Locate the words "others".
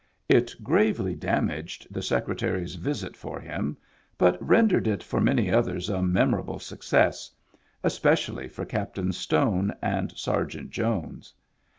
5.51-5.89